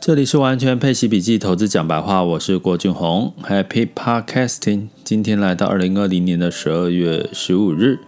[0.00, 4.88] 这里是完全配息笔记投资讲白话，我是郭俊宏，Happy Podcasting。
[5.02, 7.98] 今天来到二零二零年的十二月十五日。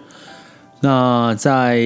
[0.82, 1.80] 那在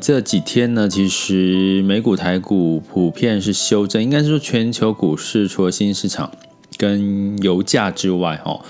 [0.00, 6.30] 这几天呢，其实美股、台股普遍是修正，应该是说全球股市除了新兴市场
[6.76, 8.60] 跟油价之外，哈，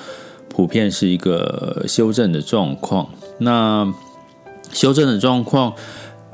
[0.51, 3.09] 普遍是一个修正的状况。
[3.39, 3.91] 那
[4.71, 5.73] 修正的状况，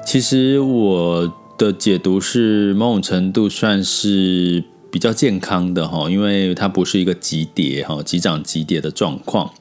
[0.05, 9.53] 其实我的解读是某种程度算是比较健康的哈，因为它不是一个急跌哈，急涨急跌的状况。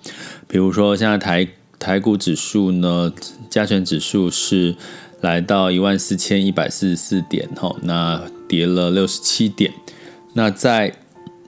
[0.47, 1.47] 比如说现在台
[1.79, 3.11] 台股指数呢，
[3.49, 4.75] 加权指数是
[5.21, 9.71] 来到一万四千一百四十四点哈，那跌了六十七点。
[10.33, 10.95] 那在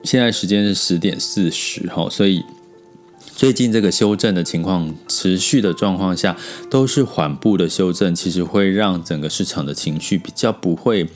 [0.02, 2.42] 现在时间是十点四十哈，所以。
[3.36, 6.34] 最近这个修正的情况持续的状况下，
[6.70, 11.06] 都是缓步的修正，其实会让整个市场的情绪比较不会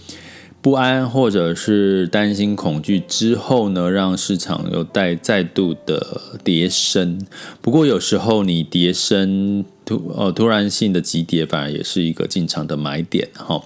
[0.61, 7.27] 不安，或者是担心恐惧之后呢，让市场又带再度的跌升。
[7.63, 13.65] 不过有时候你跌升突呃突然性的急跌，反而也是一个进场的买点哈。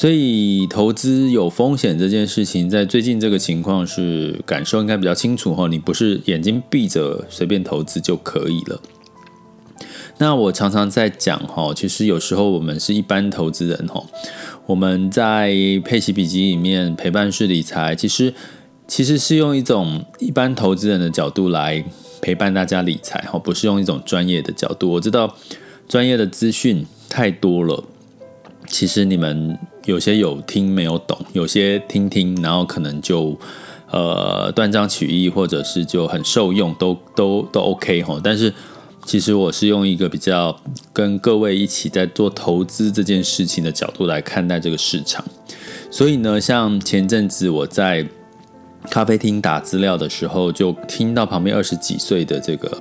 [0.00, 5.68] 所以投资有风险这件事情，在最近这个情况是感受应该比较清楚哈。
[5.68, 8.80] 你不是眼睛闭着随便投资就可以了。
[10.16, 14.02] 那我常常在讲哈，其实有时候我们是一般投资人哈，
[14.64, 15.52] 我们在
[15.84, 18.32] 配息笔记里面陪伴式理财，其实
[18.88, 21.84] 其实是用一种一般投资人的角度来
[22.22, 24.92] 陪伴大家理财哈，不是用一种专业的角度。
[24.92, 25.36] 我知道
[25.86, 27.84] 专业的资讯太多了，
[28.66, 29.58] 其实你们。
[29.90, 33.36] 有些有听没有懂，有些听听，然后可能就
[33.90, 38.18] 呃断章取义，或者是就很受用，都都都 OK 哈。
[38.22, 38.54] 但是
[39.04, 40.56] 其实我是用一个比较
[40.92, 45.24] 跟各位一起在做投资这件事情的角度来看待这个市场。
[45.90, 48.06] 所以呢，像前阵子我在
[48.88, 52.80] 咖啡厅打资料的时候，就听到旁边二十几岁的这个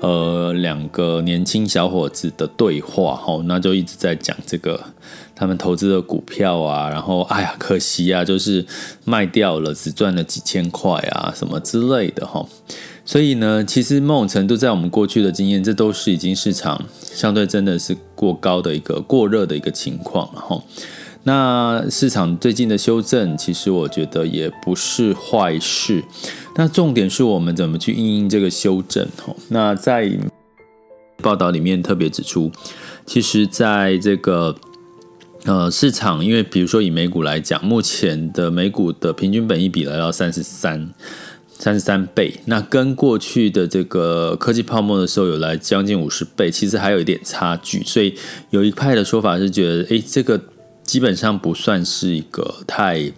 [0.00, 4.80] 呃两个年轻小伙子的对话吼，那就一直在讲这个。
[5.36, 8.64] 他们投资的股票啊，然后哎呀，可惜啊，就是
[9.04, 12.46] 卖掉了，只赚了几千块啊，什么之类的哈。
[13.04, 20.62] 所以呢，其实某种程度在我们过去的经验，这都是已经市场相对真的是过高的一个过热的一个情况哈。
[21.24, 26.04] 那市场最近的修正，其实我觉得也不是坏事。
[26.56, 29.34] 那重点是我们怎么去应应这个修正哦。
[29.48, 30.10] 那在
[31.22, 32.52] 报道里面特别指出，
[33.04, 34.54] 其实在这个。
[35.46, 40.88] 呃，市场因为比如说以美股来讲，目前的美股的平均本益比来到三十三，
[41.58, 47.84] 三十三倍，那跟过去的这个科技泡沫的时候有来将近五十倍，其实还有一点差距。
[47.84, 48.14] 所以
[48.48, 50.40] 有一派的说法是觉得，诶，这个
[50.84, 53.12] 基本上不算是一个太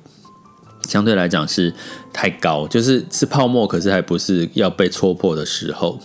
[0.83, 1.75] 相对来讲是
[2.13, 5.99] 太高，就是是泡沫，可是还不是要被戳破的时候。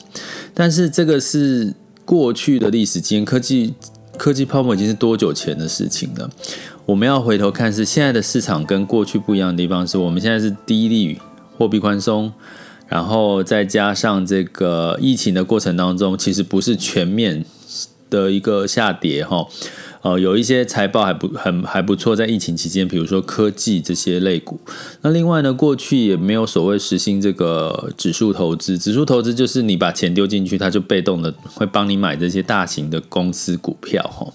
[0.54, 1.74] 但是这个是
[2.04, 3.74] 过去的历史经验，科技。
[4.18, 6.30] 科技泡沫已经是多久前的事情了？
[6.86, 11.20] 我们要回头看，是现在的市场跟过去不一样的地方，是我们现在是低利率、
[11.58, 12.32] 货币宽松，
[12.88, 17.44] 然后再加上这个疫情的过程当中，其实不是全面
[18.12, 19.48] 的一个下跌哈。
[20.02, 24.60] 呃，有一些财报还不很还不错，在疫情期间，比如说科技这些类股。
[25.02, 34.26] 那另外呢，过去也没有所谓实行这个指数投资，指数投资就是你把钱丢进去，它就被动的会帮你买这些大型的公司股票哈，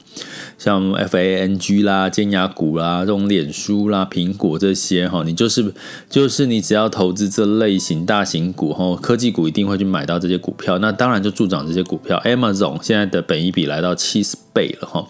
[0.56, 5.74] 像 FANG 啦、尖牙股啦、这种脸书啦、苹果这些哈，你就是
[6.08, 12.22] 就是你只要投资这类型大型股哈，科技股一定会去买到这些股票，那当然就助长这些股票。
[12.24, 15.04] Amazon 现在的本一比来到七十倍了哈。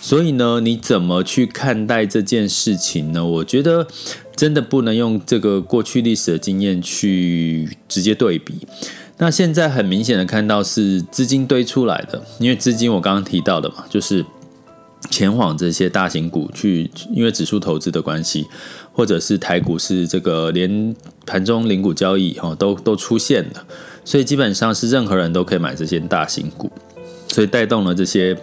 [0.00, 3.24] 所以呢，你怎么去看待这件事情呢？
[3.24, 3.86] 我觉得
[4.34, 8.54] 真的不能用这个过去历史的经验去直接对比。
[9.18, 14.24] 那现在很明显的看到是资金堆出来的，因为资金我刚刚提到的嘛，就是
[15.10, 18.46] 前往这些大型股去，因为指数投资的关系，
[18.92, 20.94] 或者是台股是这个连
[21.26, 23.66] 盘中零股交易哈都都出现了，
[24.04, 26.70] 所以基本上是任何人都可以买这些大型股，
[27.26, 28.38] 所以带动了这些。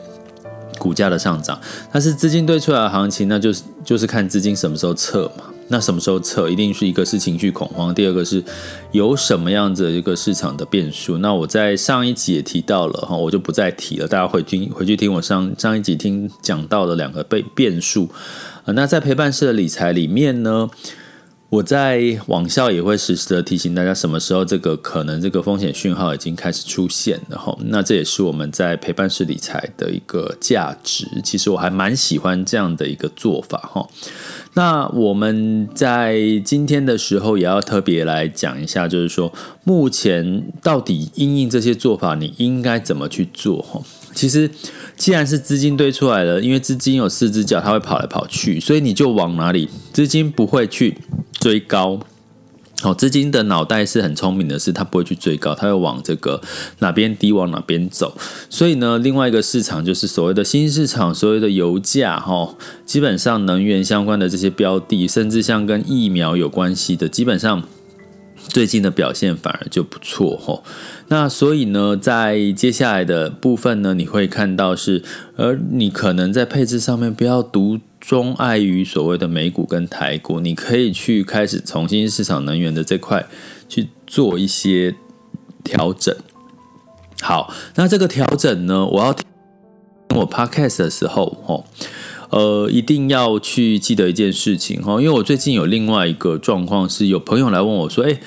[0.86, 1.60] 股价的上涨，
[1.92, 5.46] 但是资金堆出来的行情，那就是就是看资金什么时候撤嘛。
[5.68, 8.44] 那什么时候撤，一定是一个是情绪恐慌，第二个是
[8.92, 11.18] 有什么样子的一个市场的变数。
[11.18, 18.08] 那我在上一集也提到了哈，我就不再提了，大家回听回去听我上上一集听讲到的两个被变数。
[18.66, 20.70] 那在陪伴式的理财里面呢，
[21.50, 27.56] 我在网校也会实时的提醒大家，什么时候这个可能这个风险讯号已经开始出现了哈。
[27.66, 31.08] 那这也是我们在陪伴式理财的一个价值。
[31.24, 33.88] 其实我还蛮喜欢这样的一个做法哈。
[34.56, 39.32] 那我们在今天的时候也要特别来讲一下，就是说
[39.64, 43.62] 目前到底因应这些做法，你应该怎么去做？
[43.62, 43.82] 哈，
[44.14, 44.50] 其实
[44.96, 50.98] 既然是资金堆出来了，因为资金有四只脚，它会跑来跑去，所以你就往哪里，资金不会去
[51.34, 52.00] 追高。
[52.84, 56.42] 哦，资金的脑袋是很聪明的，是它不会去追高，它会往这个
[56.80, 58.16] 哪边低往哪边走。
[58.50, 62.54] 所以呢，另外一个市场就是所谓的新市场，所谓的油价，哈，
[62.86, 67.64] 基本上能源相关的这些标的，甚至像跟疫苗有关系的，基本上
[68.36, 70.62] 最近的表现反而就不错，哈。
[71.08, 75.02] 那所以呢，在接下来的部分呢，你会看到是，
[75.38, 77.80] 而你可能在配置上面不要独。
[78.08, 83.26] 钟爱于所谓的美股跟台股，你可以去开始重新市场能源的这块
[83.68, 84.96] 去做一些
[85.64, 86.16] 调整。
[87.22, 89.26] 好，那这个调整呢，我要听
[90.16, 91.66] 我 podcast 的时候，哦，
[92.30, 98.20] 呃，一定要去记得一件事情，哈，因为我最近有另外一个状况是，有朋友来问我说，诶，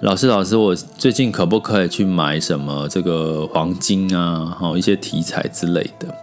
[0.00, 6.14] 老师，老师，我最近可不可以去买什么这个黄金啊，好，一些题材之类的。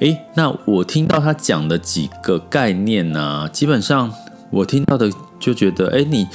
[0.00, 4.12] 诶，那我听到他讲的几个概念呢、基本上
[4.50, 6.26] 我听到的就觉得，诶，你，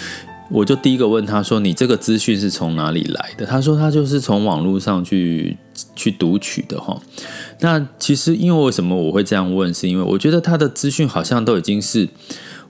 [0.51, 3.45] 我就第一个问他说，你这个资讯是从哪里来的？
[3.45, 5.57] 他说他就是从网络上去
[5.95, 6.95] 去读取的哈。
[7.62, 12.07] 那其实因为为什么我会这样问，是因为我觉得他的资讯好像都已经是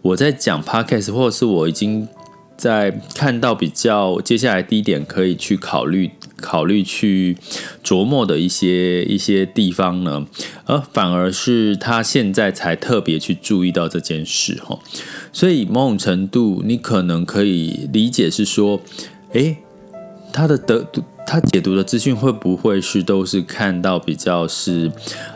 [0.01, 2.07] 我在讲 podcast，或者是我已经
[2.55, 6.09] 在看到比较接下来第一点可以去考虑。
[6.41, 7.37] 考虑去
[7.83, 10.25] 琢磨的一些一些地方呢，
[10.65, 14.79] 而反而是他现在才特别去注意到这件事哈，
[15.31, 18.81] 所以某种程度你可能可以理解是说，
[19.33, 19.57] 诶，
[20.33, 20.85] 他的得
[21.25, 24.91] 他解读的资讯会不会是都是看到比较是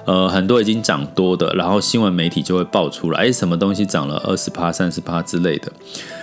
[0.06, 5.72] 呃很多已经涨多的，然后新闻媒体就会爆出来，诶，什么东西涨了二十趴、三十趴之类的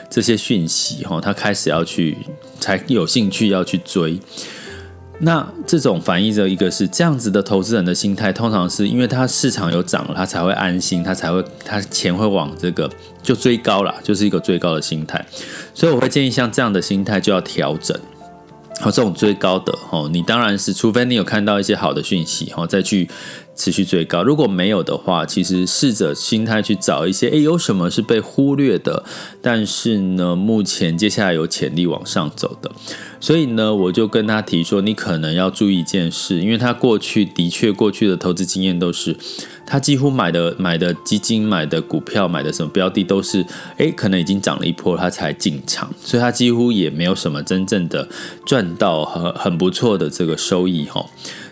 [0.09, 2.17] 这些讯息哈，他开始要去
[2.61, 4.21] 才有兴趣要去追。
[5.19, 12.91] 那这种反映着一个是这样子的投资人的心态，通常是因为他市场有涨了，他才会安心，他才会他钱会往这个
[13.23, 15.25] 就追高了，就是一个追高的心态。
[15.73, 17.99] 所以我会建议像这样的心态就要调整。
[18.79, 23.09] 好，这种追高的哦，你当然是除非你有看到一些好的讯息，哦，再去
[23.57, 24.23] 持续最高。
[24.23, 29.03] 如果没有的话，其实试着心态去找一些，诶，有什么是被忽略的，
[29.41, 32.71] 但是呢，目前接下来有潜力往上走的。
[33.19, 39.17] 所以呢，我就跟他提说，你可能要注意一件事，因为他过去的确过去的投资经验都是，
[39.67, 43.45] 他几乎买的买的基金、买的股票、买的什么标的都是，
[43.79, 48.07] 诶，可能已经涨了一波，他才进场，所以他几乎也没有什么真正的
[48.45, 51.05] 赚到很很不错的这个收益哈。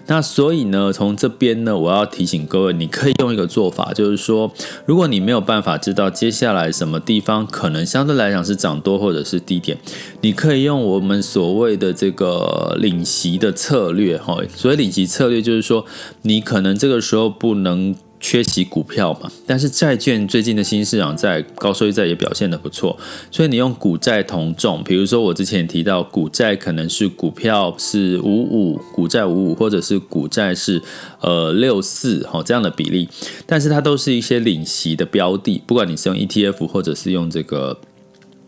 [0.07, 4.53] 那所以呢，从这边呢，我要提醒各位，你可以用一个做法，就是说，
[4.87, 9.79] 如果你没有办法知道接下来什么地方可能相对来讲是涨多或者是低点，
[10.21, 15.85] 你可以用我们所谓的这个领席的策略，哈，所谓领席策略就是说，
[16.23, 17.95] 你可能这个时候不能。
[18.27, 22.99] 缺席股票嘛，但是债券最近的新市场在高收益债也表现得不错，
[23.31, 30.81] 所以你用股债同重，比如说我之前提到股债可能是股票是五五，股债五五，或者是股债是
[31.21, 33.07] 呃六四，哈这样的比例，
[33.45, 37.79] 但是它都是一些领息的标的，不管你是用 ETF 或者是用这个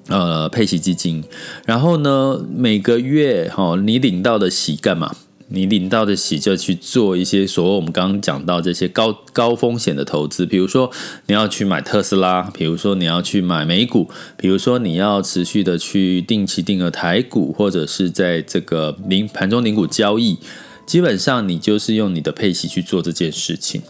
[0.08, 1.23] 呃配息基金，
[1.66, 5.14] 然后呢每个月哈你领到的息干嘛？
[5.49, 10.91] 你领到的息就去做一些所谓我们刚刚讲到这些高高风险的投资，比如说
[11.26, 20.38] 你要去买特斯拉，比如说你要去买美股，比如说你要持续的去定期定额台股，或者是在这个零盘中零股交易，
[20.85, 23.83] 基本上你就是用你的配息去做这件事情。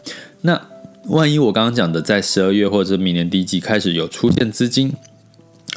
[0.43, 0.61] 那
[1.09, 4.93] 万一我刚刚讲的在十二月或者明年第一季开始有出现资金。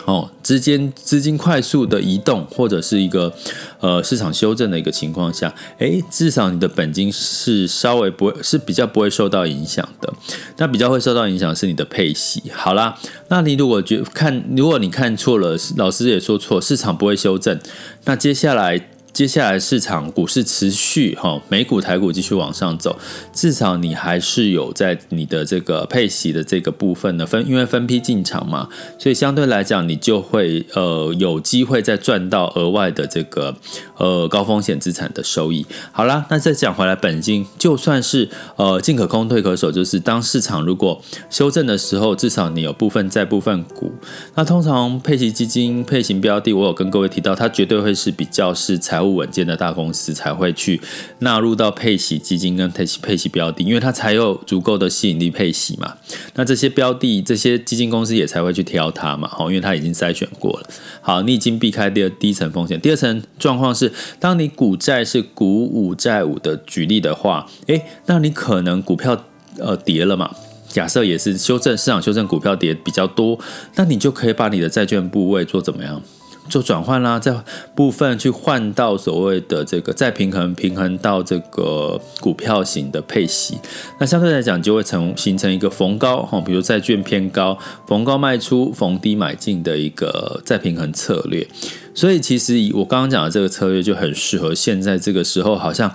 [0.10, 3.32] 哦，之间资金快速的移动，或者是一个
[3.80, 10.12] 呃市场修正的一个情况下，诶，至少你的本金是稍微不会是比较不会受到影响的。
[10.58, 12.42] 那比较会受到影响是你的配息。
[12.52, 12.98] 好啦，
[13.28, 17.60] 那你如果觉看，如果你看错了，老师也说错，市场不会修正，
[18.06, 18.89] 那接下来。
[19.12, 22.98] 接下来市场股市持续哈，美股台股继续往上走，
[23.34, 33.54] 至少你还是有在你的这个配息的这个部分呢分，因为分批进场嘛，所以相对来讲你就会呃有机会再赚到额外的这个
[33.98, 35.66] 呃高风险资产的收益。
[35.92, 43.92] 好啦，那再讲回来，本金就算是呃进可攻退可守，就是当市场如果修正的时候，至少你有部分债部分股。
[44.36, 48.99] 那通常配息基金配型标的，我有跟各位提到，它绝对会是比较是财。
[49.00, 50.82] 财务稳健的大公司才会去
[51.20, 55.94] 纳入到配息基金跟配息配息标的，因为它才有足够的吸引力配息嘛。
[56.36, 60.68] 那这些标的、这些基金公司也才会去挑它嘛，好，因为它已经筛选过了。
[61.00, 62.78] 好，你已经避开第二第一层风险。
[62.82, 63.90] 第二层状况是，
[64.20, 69.24] 当你股债是股五债五的举例的话，诶，那你可能股票
[69.60, 70.30] 呃跌了嘛？
[70.68, 73.40] 假设也是修正市场修正，股票跌比较多，
[73.76, 76.02] 那你就可以把你的债券部位做怎么样？
[76.50, 77.44] 做转换啦，这
[77.76, 83.58] 部分去换到所谓的这个再平衡，平衡到这个股票型的配息，
[84.00, 91.48] 那相对来讲就会成形成一个逢高哈，比如债券偏高，逢高卖出，逢低买进的一个再平衡策略。
[91.94, 95.94] 所以其实以我刚刚讲的这个策略就很适合现在这个时候，好像。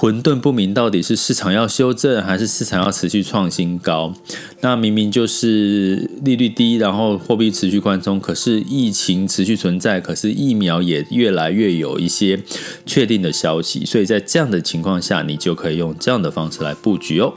[0.00, 4.14] 混沌不明，到底是市场要修正，还是市场要持续创新高？
[4.60, 12.40] 那明明就是利率低，然后货币持续宽松，可是疫情持续存在，可是疫苗也越来越有一些
[12.86, 17.34] 确定的消息，所以在这样的情况下，你就可以用这样的方式来布局哦。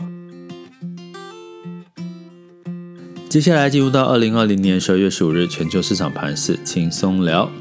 [3.27, 7.51] 接下来进入到二零二零年十二月十五日全球市场盘势轻松聊。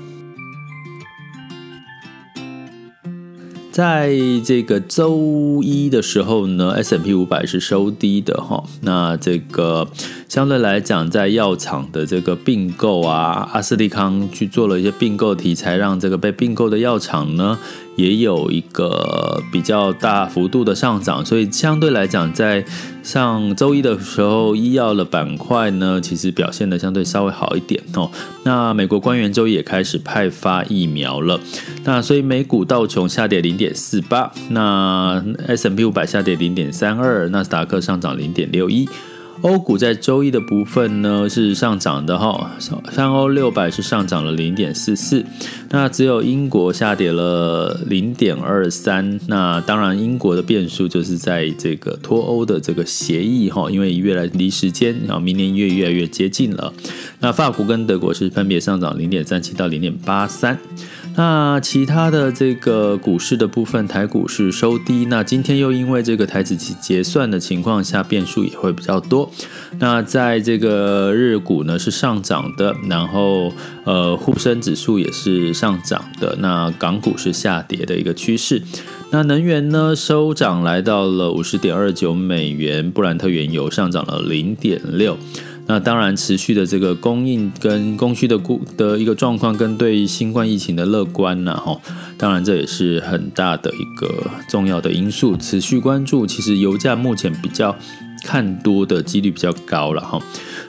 [3.71, 4.13] 在
[4.45, 8.65] 这个周一的时候呢，S M P 五百是收低的哈。
[8.81, 9.89] 那这个
[10.31, 17.59] 相对来讲，在药厂的这个并购啊，阿斯利康去做了一些并购题材，让这个被并购的药厂呢。
[17.97, 22.65] 也有一个比较大幅度的上涨，所以相对来讲，在
[23.03, 28.09] 上周一的时候，医药的板块呢，其实表现的相对稍微好一点哦。
[28.45, 31.41] 那美国官员周一也开始派发疫苗了，
[31.83, 38.89] 那所以美股道琼下跌零点四八，那 S&P 五百下跌零点三二，纳斯达克上涨零点六一。
[39.43, 42.51] 欧股在周一的部分呢是上涨的哈，
[42.93, 45.25] 三欧六百是上涨了零点四四，
[45.71, 49.19] 那只有英国下跌了零点二三。
[49.27, 56.73] 那当然，英国的变数就是在这个脱欧的这个协议哈，因为越来离时间啊，明年一月越来越接近了。
[57.21, 60.59] 那法国跟德国是分别上涨零点三七到零点八三。
[61.21, 65.05] 那其他的这个股市的部分，台股是收低。
[65.05, 69.31] 那今天又因为这个台子期结算的情况下，变数也会比较多。
[69.79, 73.53] 那在这个日股呢是上涨的，然后
[73.85, 76.37] 呃沪深指数也是上涨的。
[76.39, 78.63] 那港股是下跌的一个趋势。
[79.13, 85.19] 那能源呢收涨来到了五十点二九美元，布兰特原油上涨了零点六。
[85.71, 91.81] 那当然，持续的这个供应跟供需的故的一个状况，跟对新冠疫情的乐观呐，哈，
[92.19, 94.13] 当然这也是很大的一个
[94.49, 96.27] 重要的因素，持续关注。
[96.27, 97.77] 其实油价目前比较
[98.25, 100.21] 看多的几率比较高了，哈。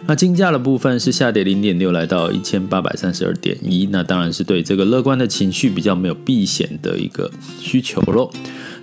[0.06, 3.88] 那金价的部分是下跌零点六，来到一千八百三十二点一。
[3.92, 8.30] 那当然是对这个乐观的情绪比较没有避险的一个需求喽。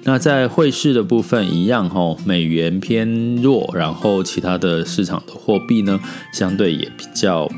[0.05, 6.01] 那在汇市的部分一样哈，美元偏弱，然后其他的市场的货币呢，
[6.33, 7.51] 相对也比较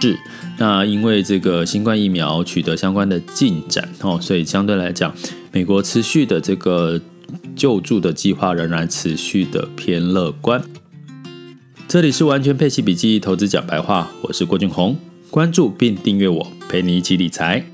[0.00, 0.16] 是。
[0.58, 5.12] 那因为这个新冠疫苗取得相关的进展哦，所以相对来讲，
[5.50, 7.00] 美国持续的这个
[7.56, 10.62] 救助的计划仍然持续的偏乐观。
[11.88, 14.96] 这里是完全配奇笔记投资讲白话，我是郭俊宏，
[15.30, 17.73] 关注并订阅我，陪你一起理财。